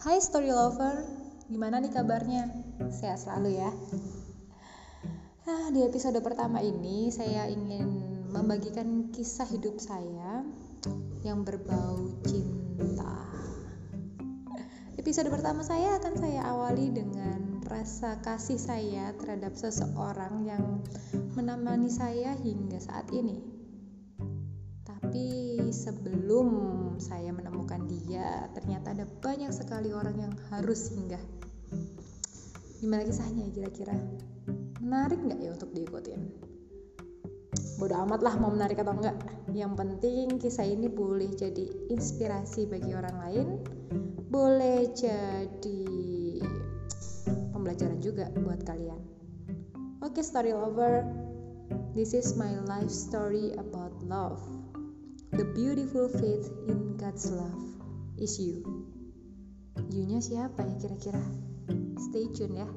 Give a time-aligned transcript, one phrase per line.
[0.00, 1.04] Hai story lover,
[1.52, 2.48] gimana nih kabarnya?
[2.88, 3.68] Sehat selalu ya.
[5.44, 10.40] Nah, di episode pertama ini saya ingin membagikan kisah hidup saya
[11.20, 13.28] yang berbau cinta.
[14.96, 20.80] Episode pertama saya akan saya awali dengan rasa kasih saya terhadap seseorang yang
[21.36, 23.36] menemani saya hingga saat ini.
[24.88, 26.48] Tapi sebelum
[26.96, 28.19] saya menemukan dia,
[28.56, 31.20] ternyata ada banyak sekali orang yang harus singgah.
[32.80, 33.92] Gimana kisahnya kira-kira?
[34.80, 36.20] Menarik nggak ya untuk diikutin?
[37.76, 39.16] Bodoh amat lah mau menarik atau enggak.
[39.52, 43.46] Yang penting kisah ini boleh jadi inspirasi bagi orang lain,
[44.28, 45.84] boleh jadi
[47.52, 49.00] pembelajaran juga buat kalian.
[50.00, 51.04] Oke, okay, story lover.
[51.92, 54.40] This is my life story about love.
[55.36, 57.69] The beautiful faith in God's love
[58.20, 58.60] is you.
[59.88, 61.24] You-nya siapa ya kira-kira?
[61.96, 62.68] Stay tune ya.